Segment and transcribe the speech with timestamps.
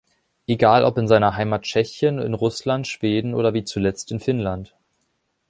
[0.47, 4.73] Egal ob in seiner Heimat Tschechien, in Russland, Schweden oder wie zuletzt in Finnland.